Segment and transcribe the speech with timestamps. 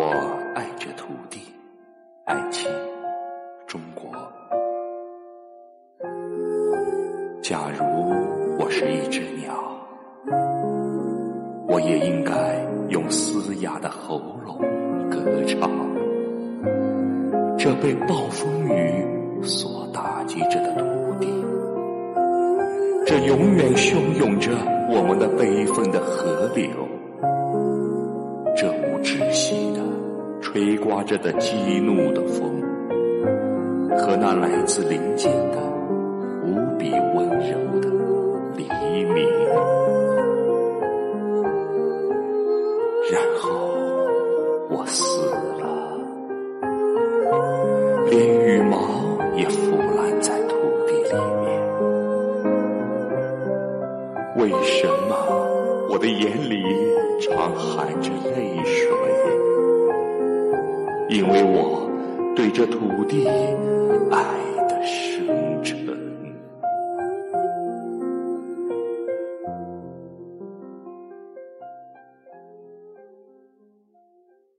[0.00, 0.04] 我
[0.54, 1.40] 爱着土地，
[2.24, 2.70] 爱情，
[3.66, 4.08] 中国。
[7.42, 7.84] 假如
[8.60, 9.52] 我是一只鸟，
[11.66, 12.32] 我也应该
[12.90, 14.60] 用嘶哑的喉咙
[15.10, 15.18] 歌
[15.48, 15.68] 唱。
[17.58, 20.84] 这被暴风雨所打击着的土
[21.18, 21.26] 地，
[23.04, 24.52] 这永远汹涌着
[24.90, 26.70] 我们的悲愤的河流，
[29.18, 29.80] 窒息的
[30.40, 32.62] 吹刮着的激怒的风，
[33.98, 35.58] 和那来自林间的
[36.44, 37.88] 无比温柔的
[38.56, 38.62] 黎
[39.06, 39.28] 明，
[43.10, 43.58] 然后
[44.70, 45.66] 我死了，
[48.08, 48.78] 连羽毛
[49.34, 50.54] 也腐烂在土
[50.86, 51.48] 地里面。
[54.36, 55.16] 为什么
[55.90, 56.62] 我的眼里
[57.20, 58.37] 常含着泪？
[61.08, 61.90] 因为我
[62.36, 63.26] 对这土地
[64.10, 64.22] 爱
[64.68, 65.47] 得深。